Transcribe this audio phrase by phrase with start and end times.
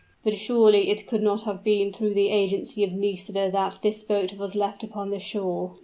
[0.23, 4.33] "But surely it could not have been through the agency of Nisida that this boat
[4.35, 5.75] was left upon the shore?